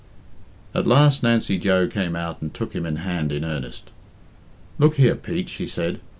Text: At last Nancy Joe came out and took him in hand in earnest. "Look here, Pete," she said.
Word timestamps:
At 0.73 0.87
last 0.87 1.21
Nancy 1.21 1.59
Joe 1.59 1.87
came 1.87 2.15
out 2.15 2.41
and 2.41 2.51
took 2.51 2.73
him 2.73 2.87
in 2.87 2.95
hand 2.95 3.31
in 3.31 3.45
earnest. 3.45 3.91
"Look 4.79 4.95
here, 4.95 5.13
Pete," 5.13 5.47
she 5.49 5.67
said. 5.67 5.99